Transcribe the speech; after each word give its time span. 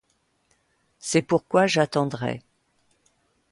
C'est 0.97 1.21
pôurquoi 1.21 1.67
j'attendrai. 1.67 2.41